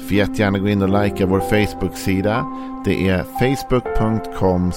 [0.00, 2.46] Får jättegärna gå in och likea vår Facebook-sida.
[2.84, 4.72] Det är facebook.com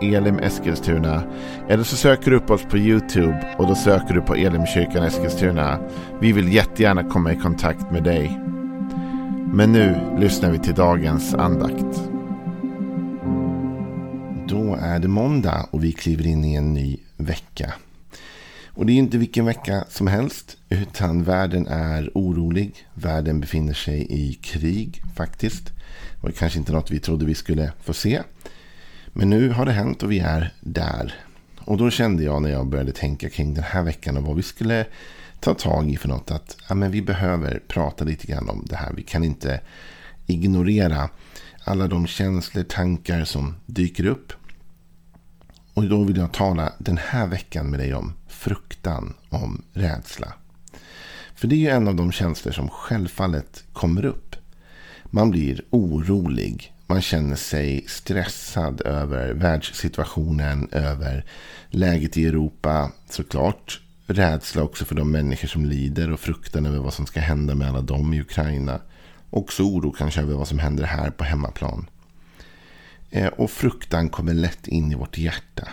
[0.00, 1.22] elimeskilstuna.
[1.68, 5.78] Eller så söker du upp oss på YouTube och då söker du på Elimkyrkan Eskilstuna.
[6.20, 8.40] Vi vill jättegärna komma i kontakt med dig.
[9.52, 12.02] Men nu lyssnar vi till dagens andakt.
[14.48, 17.72] Då är det måndag och vi kliver in i en ny vecka.
[18.78, 20.56] Och det är inte vilken vecka som helst.
[20.68, 22.86] Utan världen är orolig.
[22.94, 25.66] Världen befinner sig i krig faktiskt.
[25.66, 28.22] Det var kanske inte något vi trodde vi skulle få se.
[29.06, 31.14] Men nu har det hänt och vi är där.
[31.58, 34.42] Och då kände jag när jag började tänka kring den här veckan och vad vi
[34.42, 34.86] skulle
[35.40, 36.30] ta tag i för något.
[36.30, 38.92] Att ja, men vi behöver prata lite grann om det här.
[38.92, 39.60] Vi kan inte
[40.26, 41.10] ignorera
[41.64, 44.32] alla de känslor, tankar som dyker upp.
[45.74, 50.32] Och då vill jag tala den här veckan med dig om fruktan, om rädsla.
[51.34, 54.36] För det är ju en av de känslor som självfallet kommer upp.
[55.04, 56.72] Man blir orolig.
[56.86, 61.24] Man känner sig stressad över världssituationen, över
[61.70, 62.92] läget i Europa.
[63.10, 67.54] Såklart rädsla också för de människor som lider och fruktan över vad som ska hända
[67.54, 68.80] med alla dem i Ukraina.
[69.30, 71.90] Också oro kanske över vad som händer här på hemmaplan.
[73.10, 75.68] Eh, och fruktan kommer lätt in i vårt hjärta.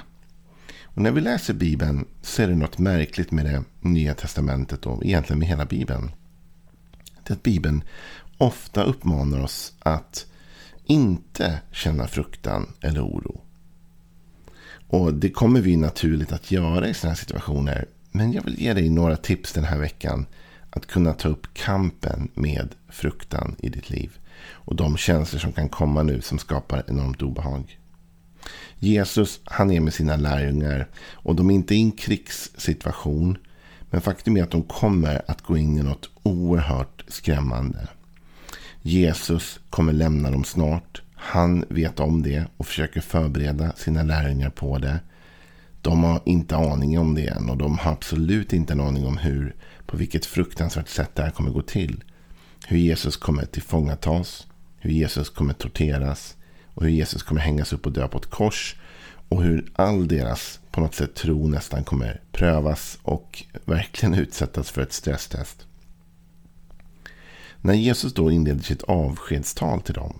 [0.96, 5.06] Och när vi läser Bibeln så är det något märkligt med det Nya Testamentet och
[5.06, 6.12] egentligen med hela Bibeln.
[7.24, 7.84] Det är att Bibeln
[8.38, 10.26] ofta uppmanar oss att
[10.86, 13.42] inte känna fruktan eller oro.
[14.88, 17.86] Och det kommer vi naturligt att göra i sådana här situationer.
[18.12, 20.26] Men jag vill ge dig några tips den här veckan.
[20.70, 24.12] Att kunna ta upp kampen med fruktan i ditt liv.
[24.48, 27.80] Och de känslor som kan komma nu som skapar enormt obehag.
[28.80, 33.38] Jesus han är med sina lärjungar och de är inte i en krigssituation.
[33.90, 37.88] Men faktum är att de kommer att gå in i något oerhört skrämmande.
[38.82, 41.02] Jesus kommer lämna dem snart.
[41.16, 45.00] Han vet om det och försöker förbereda sina lärjungar på det.
[45.82, 49.18] De har inte aning om det än och de har absolut inte en aning om
[49.18, 49.56] hur,
[49.86, 52.04] på vilket fruktansvärt sätt det här kommer gå till.
[52.68, 54.48] Hur Jesus kommer tillfångatas,
[54.80, 56.36] hur Jesus kommer torteras,
[56.76, 58.76] och hur Jesus kommer hängas upp och dö på ett kors.
[59.30, 64.82] Och hur all deras på något sätt tro nästan kommer prövas och verkligen utsättas för
[64.82, 65.66] ett stresstest.
[67.62, 70.20] När Jesus då inleder sitt avskedstal till dem.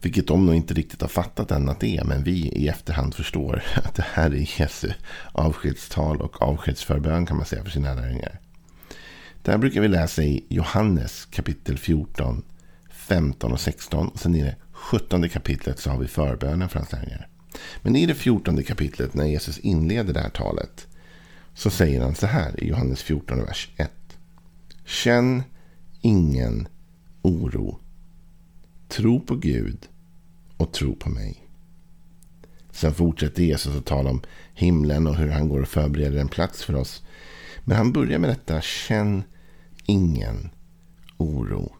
[0.00, 2.04] Vilket de nog inte riktigt har fattat än att det är.
[2.04, 4.90] Men vi i efterhand förstår att det här är Jesu
[5.32, 8.40] avskedstal och avskedsförbön kan man säga för sina lärjungar.
[9.42, 12.42] Där brukar vi läsa i Johannes kapitel 14,
[12.90, 14.08] 15 och 16.
[14.08, 17.28] Och sen är det 17 kapitlet så har vi förbönen för hans lärjungar.
[17.82, 20.86] Men i det 14 kapitlet när Jesus inleder det här talet
[21.54, 23.90] så säger han så här i Johannes 14, vers 1.
[24.84, 25.42] Känn
[26.00, 26.68] ingen
[27.22, 27.78] oro.
[28.88, 29.78] Tro på Gud
[30.56, 31.42] och tro på mig.
[32.70, 34.22] Sen fortsätter Jesus att tala om
[34.54, 37.02] himlen och hur han går och förbereder en plats för oss.
[37.64, 38.60] Men han börjar med detta.
[38.60, 39.22] Känn
[39.86, 40.50] ingen
[41.16, 41.75] oro.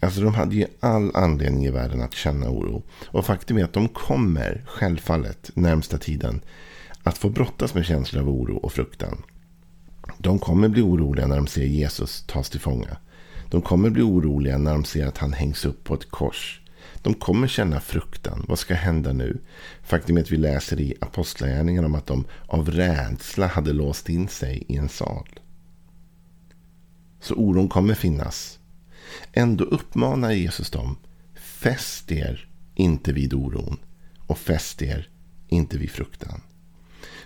[0.00, 2.82] Alltså de hade ju all anledning i världen att känna oro.
[3.06, 6.40] Och faktum är att de kommer självfallet närmsta tiden
[7.02, 9.22] att få brottas med känslor av oro och fruktan.
[10.18, 12.96] De kommer bli oroliga när de ser Jesus tas till fånga.
[13.50, 16.60] De kommer bli oroliga när de ser att han hängs upp på ett kors.
[17.02, 18.44] De kommer känna fruktan.
[18.48, 19.38] Vad ska hända nu?
[19.82, 24.28] Faktum är att vi läser i Apostlagärningarna om att de av rädsla hade låst in
[24.28, 25.28] sig i en sal.
[27.20, 28.58] Så oron kommer finnas.
[29.32, 30.96] Ändå uppmanar Jesus dem.
[31.34, 33.76] Fäst er inte vid oron.
[34.26, 35.08] Och fäst er
[35.48, 36.40] inte vid fruktan.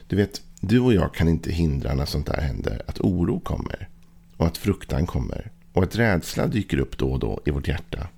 [0.06, 2.82] Du vet, du och jag kan inte hindra när sånt där händer.
[2.87, 3.88] Att oro kommer.
[4.37, 5.50] Och att fruktan kommer.
[5.72, 8.08] Och att rädsla dyker upp då och då i vårt hjärta.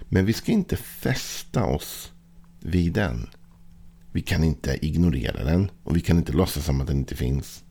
[0.00, 2.12] Men vi ska inte fästa oss
[2.60, 3.28] vid den.
[4.12, 5.70] Vi kan inte ignorera den.
[5.84, 7.64] Och vi kan inte låtsas som att den inte finns.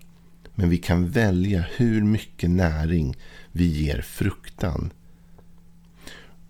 [0.55, 3.15] Men vi kan välja hur mycket näring
[3.51, 4.91] vi ger fruktan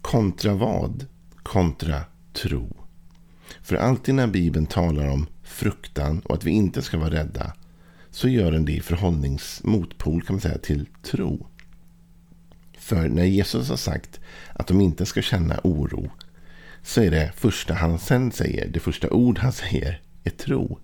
[0.07, 1.06] Kontra vad?
[1.44, 2.01] Kontra
[2.33, 2.77] tro.
[3.62, 7.54] För alltid när Bibeln talar om fruktan och att vi inte ska vara rädda
[8.09, 11.48] så gör den det i förhållningsmotpol kan man säga till tro.
[12.77, 14.19] För när Jesus har sagt
[14.54, 16.12] att de inte ska känna oro
[16.81, 20.80] så är det första han sen säger, det första ord han säger är tro.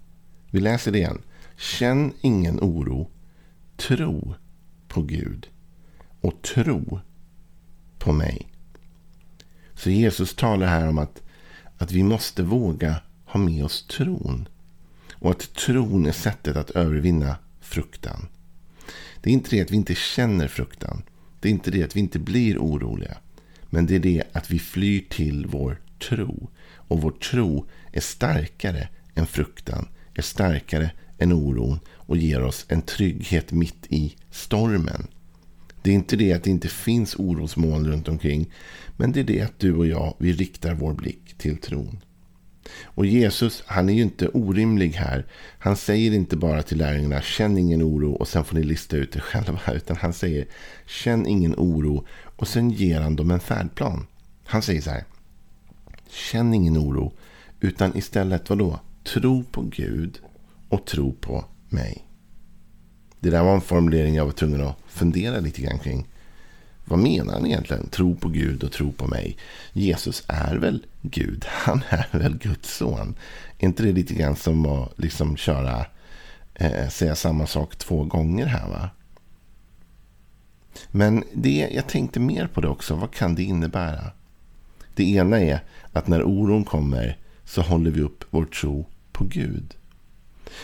[0.50, 1.22] Vi läser det igen.
[1.58, 3.10] Känn ingen oro.
[3.78, 4.36] tro
[4.88, 5.48] på Gud
[6.22, 7.00] och tro
[8.00, 8.53] på mig.
[9.76, 11.22] Så Jesus talar här om att,
[11.78, 14.48] att vi måste våga ha med oss tron.
[15.14, 18.28] Och att tron är sättet att övervinna fruktan.
[19.22, 21.04] Det är inte det att vi inte känner fruktan.
[21.40, 23.18] Det är inte det att vi inte blir oroliga.
[23.70, 26.50] Men det är det att vi flyr till vår tro.
[26.76, 29.88] Och vår tro är starkare än fruktan.
[30.14, 31.80] Är starkare än oron.
[31.90, 35.08] Och ger oss en trygghet mitt i stormen.
[35.84, 38.52] Det är inte det att det inte finns orosmoln runt omkring.
[38.98, 42.00] Men det är det att du och jag, vi riktar vår blick till tron.
[42.84, 45.26] Och Jesus, han är ju inte orimlig här.
[45.60, 49.12] Han säger inte bara till lärjungarna, känn ingen oro och sen får ni lista ut
[49.12, 49.60] det själva.
[49.74, 50.48] Utan han säger,
[50.86, 52.06] känn ingen oro
[52.36, 54.08] och sen ger han dem en färdplan.
[54.46, 55.04] Han säger så här,
[56.10, 57.14] känn ingen oro
[57.60, 58.80] utan istället vadå?
[59.04, 60.20] Tro på Gud
[60.70, 62.08] och tro på mig.
[63.24, 66.08] Det där var en formulering jag var tvungen att fundera lite grann kring.
[66.86, 67.90] Vad menar han egentligen?
[67.90, 69.38] Tro på Gud och tro på mig.
[69.74, 71.46] Jesus är väl Gud?
[71.50, 73.16] Han är väl Guds son?
[73.58, 75.86] Är inte det lite grann som att liksom köra,
[76.54, 78.90] eh, säga samma sak två gånger här va?
[80.92, 82.96] Men det, jag tänkte mer på det också.
[82.96, 84.12] Vad kan det innebära?
[84.96, 85.60] Det ena är
[85.94, 89.76] att när oron kommer så håller vi upp vår tro på Gud.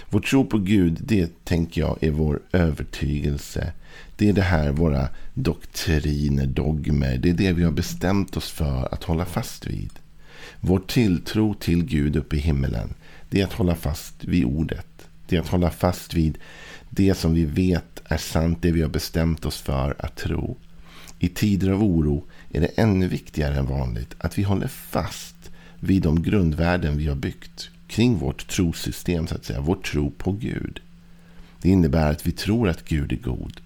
[0.10, 3.74] Vår tro på Gud, det tänker jag är vår övertygelse.
[4.16, 7.18] Det är det här våra doktriner, dogmer.
[7.18, 9.92] Det är det vi har bestämt oss för att hålla fast vid.
[10.60, 12.94] Vår tilltro till Gud uppe i himmelen.
[13.30, 15.08] Det är att hålla fast vid ordet.
[15.28, 16.38] Det är att hålla fast vid
[16.90, 18.58] det som vi vet är sant.
[18.62, 20.58] Det vi har bestämt oss för att tro.
[21.20, 25.36] I tider av oro är det ännu viktigare än vanligt att vi håller fast
[25.80, 29.62] vid de grundvärden vi har byggt kring vårt trosystem, så att säga.
[29.62, 30.82] Vår tro på Gud.
[31.62, 33.62] Det innebär att vi tror att Gud är god.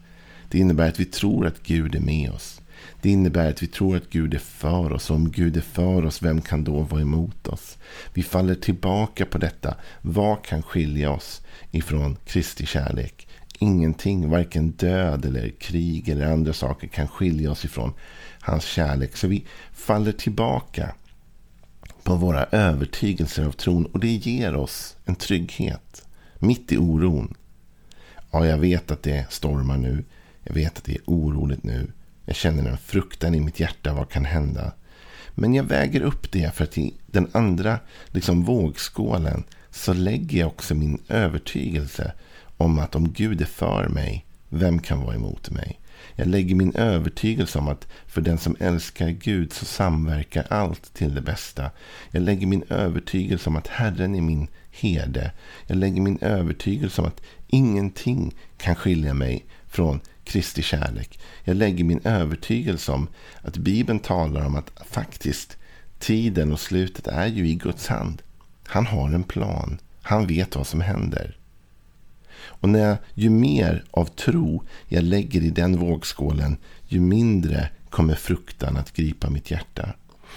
[0.49, 2.61] Det innebär att vi tror att Gud är med oss.
[3.01, 5.09] Det innebär att vi tror att Gud är för oss.
[5.09, 7.77] Om Gud är för oss, vem kan då vara emot oss?
[8.13, 9.75] Vi faller tillbaka på detta.
[10.01, 11.41] Vad kan skilja oss
[11.71, 13.27] ifrån Kristi kärlek?
[13.59, 17.93] Ingenting, varken död eller krig eller andra saker kan skilja oss ifrån
[18.39, 19.17] hans kärlek.
[19.17, 20.93] Så vi faller tillbaka
[22.03, 23.85] på våra övertygelser av tron.
[23.85, 26.05] Och det ger oss en trygghet
[26.39, 27.33] mitt i oron.
[28.31, 30.03] Ja, jag vet att det stormar nu.
[30.43, 31.91] Jag vet att det är oroligt nu.
[32.25, 33.93] Jag känner en fruktan i mitt hjärta.
[33.93, 34.71] Vad kan hända?
[35.35, 37.79] Men jag väger upp det för att i den andra
[38.11, 42.13] liksom, vågskålen så lägger jag också min övertygelse
[42.57, 45.79] om att om Gud är för mig, vem kan vara emot mig?
[46.15, 51.15] Jag lägger min övertygelse om att för den som älskar Gud så samverkar allt till
[51.15, 51.71] det bästa.
[52.11, 55.31] Jag lägger min övertygelse om att Herren är min herde.
[55.67, 61.19] Jag lägger min övertygelse om att ingenting kan skilja mig från Kristi kärlek.
[61.43, 63.07] Jag lägger min övertygelse om
[63.41, 65.57] att Bibeln talar om att faktiskt
[65.99, 68.21] tiden och slutet är ju i Guds hand.
[68.67, 69.79] Han har en plan.
[70.01, 71.37] Han vet vad som händer.
[72.45, 76.57] Och när jag, ju mer av tro jag lägger i den vågskålen,
[76.87, 79.93] ju mindre kommer fruktan att gripa mitt hjärta.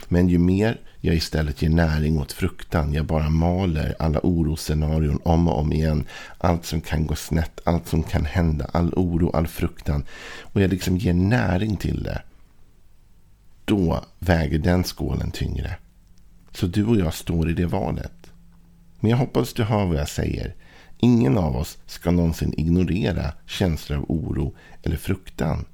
[0.08, 5.48] Men ju mer jag istället ger näring åt fruktan, jag bara maler alla oroscenarion om
[5.48, 6.04] och om igen.
[6.38, 10.04] Allt som kan gå snett, allt som kan hända, all oro, all fruktan.
[10.40, 12.22] Och jag liksom ger näring till det.
[13.64, 15.76] Då väger den skålen tyngre.
[16.52, 18.30] Så du och jag står i det valet.
[19.00, 20.54] Men jag hoppas du hör vad jag säger.
[20.98, 25.64] Ingen av oss ska någonsin ignorera känslor av oro eller fruktan.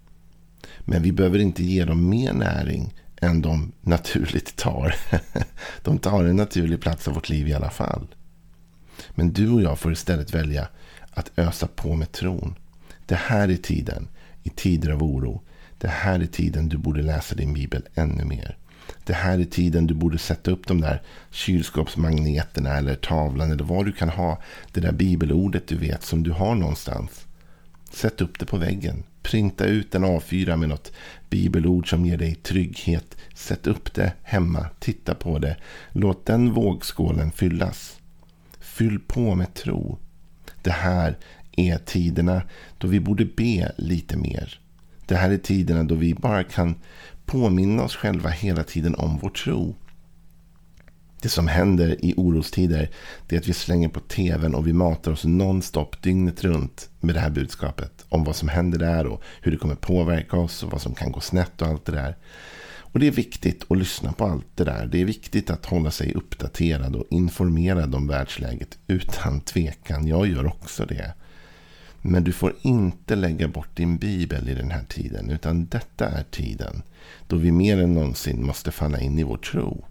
[0.81, 4.95] Men vi behöver inte ge dem mer näring än de naturligt tar.
[5.83, 8.07] De tar en naturlig plats av vårt liv i alla fall.
[9.11, 10.69] Men du och jag får istället välja
[11.11, 12.55] att ösa på med tron.
[13.07, 14.09] Det här är tiden,
[14.43, 15.43] i tider av oro.
[15.79, 18.57] Det här är tiden du borde läsa din bibel ännu mer.
[19.05, 23.87] Det här är tiden du borde sätta upp de där kylskåpsmagneterna eller tavlan eller vad
[23.87, 24.43] du kan ha.
[24.73, 27.27] Det där bibelordet du vet som du har någonstans.
[27.93, 29.03] Sätt upp det på väggen.
[29.23, 30.93] Printa ut en A4 med något
[31.31, 33.17] bibelord som ger dig trygghet.
[33.35, 34.67] Sätt upp det hemma.
[34.79, 35.57] Titta på det.
[35.93, 37.99] Låt den vågskålen fyllas.
[38.61, 39.99] Fyll på med tro.
[40.63, 41.19] Det här
[41.57, 42.43] är tiderna
[42.79, 44.59] då vi borde be lite mer.
[45.07, 46.75] Det här är tiderna då vi bara kan
[47.26, 49.75] påminna oss själva hela tiden om vår tro.
[51.23, 52.91] Det som händer i orostider
[53.29, 57.21] är att vi slänger på tvn och vi matar oss nonstop dygnet runt med det
[57.21, 58.05] här budskapet.
[58.09, 61.12] Om vad som händer där och hur det kommer påverka oss och vad som kan
[61.12, 62.17] gå snett och allt det där.
[62.93, 64.87] Och det är viktigt att lyssna på allt det där.
[64.87, 70.07] Det är viktigt att hålla sig uppdaterad och informerad om världsläget utan tvekan.
[70.07, 71.14] Jag gör också det.
[72.02, 75.30] Men du får inte lägga bort din bibel i den här tiden.
[75.30, 76.82] Utan detta är tiden
[77.26, 79.85] då vi mer än någonsin måste falla in i vår tro.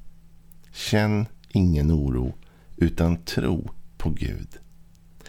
[0.71, 2.33] Känn ingen oro,
[2.77, 4.47] utan tro på Gud.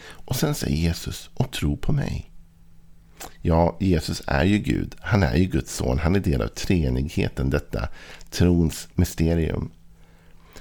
[0.05, 2.31] Och sen säger Jesus, och tro på mig.
[3.41, 4.95] Ja, Jesus är ju Gud.
[4.99, 5.99] Han är ju Guds son.
[5.99, 7.89] Han är del av treenigheten, detta
[8.29, 9.71] trons mysterium.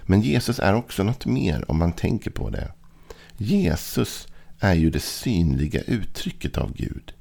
[0.02, 2.72] Men Jesus är också något mer om man tänker på det.
[3.36, 4.28] Jesus
[4.62, 7.12] är ju det synliga uttrycket av Gud.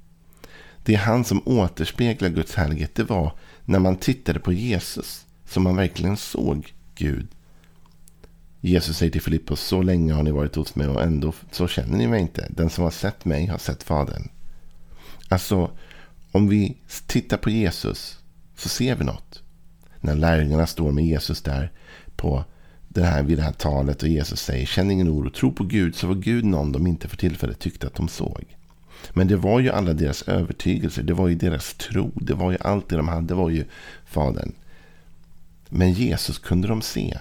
[0.83, 2.95] Det är han som återspeglar Guds härlighet.
[2.95, 3.33] Det var
[3.65, 7.27] när man tittade på Jesus som man verkligen såg Gud.
[8.61, 11.97] Jesus säger till Filippos, så länge har ni varit hos mig och ändå så känner
[11.97, 12.47] ni mig inte.
[12.49, 14.29] Den som har sett mig har sett Fadern.
[15.29, 15.71] Alltså,
[16.31, 18.19] om vi tittar på Jesus
[18.55, 19.43] så ser vi något.
[19.99, 21.71] När lärjungarna står med Jesus där
[22.15, 22.45] på
[22.93, 25.95] det här, vid det här talet och Jesus säger känn ingen oro, tro på Gud
[25.95, 28.57] så var Gud någon de inte för tillfället tyckte att de såg.
[29.13, 32.57] Men det var ju alla deras övertygelser, det var ju deras tro, det var ju
[32.61, 33.65] allt det de hade, det var ju
[34.05, 34.51] Fadern.
[35.69, 37.17] Men Jesus kunde de se.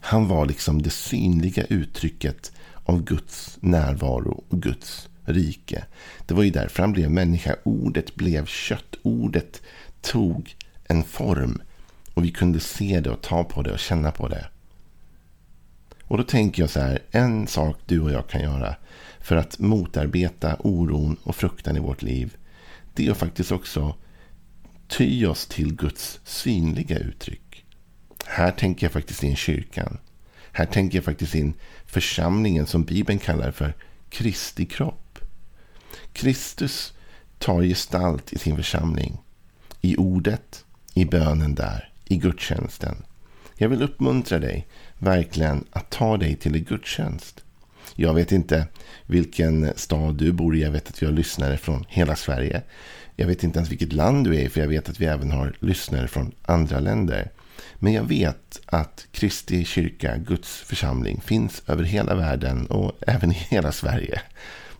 [0.00, 2.52] Han var liksom det synliga uttrycket
[2.84, 5.84] av Guds närvaro och Guds rike.
[6.26, 7.56] Det var ju därför han blev människa.
[7.62, 8.96] Ordet blev kött.
[9.02, 9.62] Ordet
[10.00, 10.56] tog
[10.88, 11.62] en form.
[12.16, 14.48] Och vi kunde se det och ta på det och känna på det.
[16.04, 17.02] Och då tänker jag så här.
[17.10, 18.76] En sak du och jag kan göra
[19.20, 22.36] för att motarbeta oron och fruktan i vårt liv.
[22.94, 23.94] Det är att faktiskt också
[24.88, 27.64] ty oss till Guds synliga uttryck.
[28.26, 29.98] Här tänker jag faktiskt in kyrkan.
[30.52, 31.54] Här tänker jag faktiskt in
[31.86, 33.74] församlingen som Bibeln kallar för
[34.08, 35.18] Kristi kropp.
[36.12, 36.92] Kristus
[37.38, 39.18] tar gestalt i sin församling.
[39.80, 42.96] I ordet, i bönen där, i gudstjänsten.
[43.56, 44.66] Jag vill uppmuntra dig
[44.98, 47.44] verkligen att ta dig till en gudstjänst.
[47.94, 48.66] Jag vet inte
[49.06, 50.62] vilken stad du bor i.
[50.62, 52.62] Jag vet att vi har lyssnare från hela Sverige.
[53.16, 55.30] Jag vet inte ens vilket land du är i, för jag vet att vi även
[55.30, 57.30] har lyssnare från andra länder.
[57.78, 63.34] Men jag vet att Kristi kyrka, Guds församling, finns över hela världen och även i
[63.34, 64.20] hela Sverige.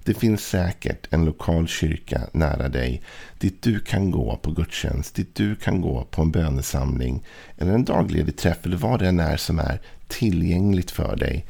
[0.07, 3.03] Det finns säkert en lokal kyrka nära dig
[3.39, 7.25] dit du kan gå på gudstjänst, dit du kan gå på en bönesamling
[7.59, 11.47] eller en dagledig träff eller vad det än är som är tillgängligt för dig.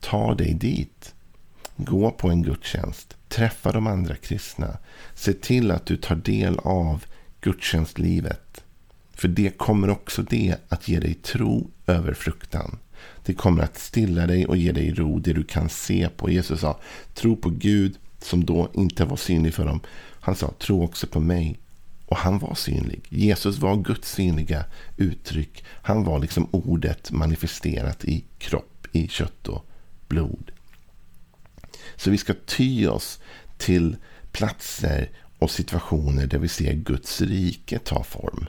[0.00, 1.14] Ta dig dit.
[1.76, 3.16] Gå på en gudstjänst.
[3.28, 4.76] Träffa de andra kristna.
[5.14, 7.04] Se till att du tar del av
[7.40, 8.64] gudstjänstlivet.
[9.14, 12.78] För det kommer också det att ge dig tro över fruktan.
[13.24, 16.30] Det kommer att stilla dig och ge dig ro, det du kan se på.
[16.30, 16.80] Jesus sa,
[17.14, 19.80] tro på Gud som då inte var synlig för dem.
[20.20, 21.58] Han sa, tro också på mig.
[22.06, 23.00] Och han var synlig.
[23.08, 24.64] Jesus var Guds synliga
[24.96, 25.64] uttryck.
[25.82, 29.66] Han var liksom ordet manifesterat i kropp, i kött och
[30.08, 30.50] blod.
[31.96, 33.20] Så vi ska ty oss
[33.58, 33.96] till
[34.32, 38.46] platser och situationer där vi ser Guds rike ta form.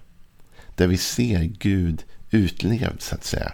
[0.76, 3.54] Där vi ser Gud utlevd så att säga.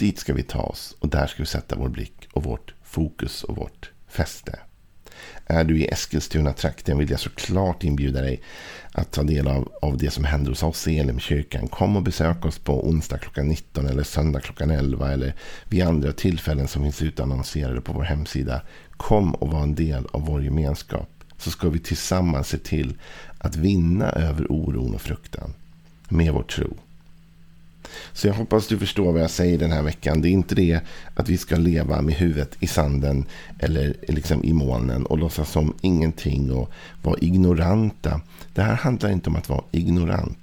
[0.00, 3.44] Dit ska vi ta oss och där ska vi sätta vår blick och vårt fokus
[3.44, 4.58] och vårt fäste.
[5.46, 8.42] Är du i Eskilstuna-trakten vill jag såklart inbjuda dig
[8.92, 11.68] att ta del av, av det som händer hos oss i Elimkyrkan.
[11.68, 15.34] Kom och besök oss på onsdag klockan 19 eller söndag klockan 11 eller
[15.68, 18.62] vid andra tillfällen som finns utannonserade på vår hemsida.
[18.90, 22.98] Kom och var en del av vår gemenskap så ska vi tillsammans se till
[23.38, 25.54] att vinna över oron och fruktan
[26.08, 26.76] med vår tro.
[28.12, 30.20] Så jag hoppas du förstår vad jag säger den här veckan.
[30.20, 30.80] Det är inte det
[31.14, 33.24] att vi ska leva med huvudet i sanden
[33.58, 36.70] eller liksom i molnen och låtsas som ingenting och
[37.02, 38.20] vara ignoranta.
[38.54, 40.38] Det här handlar inte om att vara ignorant.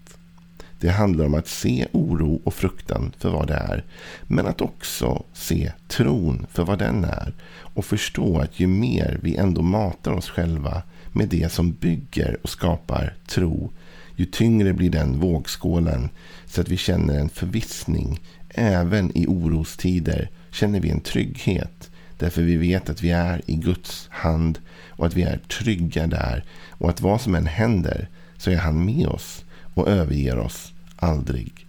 [0.79, 3.83] Det handlar om att se oro och fruktan för vad det är.
[4.27, 7.33] Men att också se tron för vad den är.
[7.59, 12.49] Och förstå att ju mer vi ändå matar oss själva med det som bygger och
[12.49, 13.71] skapar tro
[14.17, 16.09] ju tyngre blir den vågskålen
[16.45, 18.19] så att vi känner en förvissning.
[18.49, 21.91] Även i orostider känner vi en trygghet.
[22.17, 24.59] Därför vi vet att vi är i Guds hand
[24.89, 26.43] och att vi är trygga där.
[26.71, 31.65] Och att vad som än händer så är han med oss och överger oss aldrig.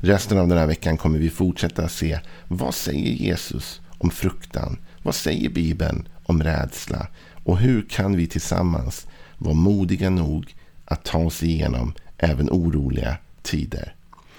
[0.00, 4.78] Resten av den här veckan kommer vi fortsätta se vad säger Jesus om fruktan?
[5.02, 7.06] Vad säger Bibeln om rädsla?
[7.44, 9.06] Och hur kan vi tillsammans
[9.38, 10.54] vara modiga nog
[10.90, 13.94] att ta oss igenom även oroliga tider.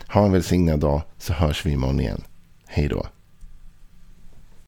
[0.07, 2.23] Ha en välsignad dag så hörs vi imorgon igen.
[2.67, 3.05] Hej då.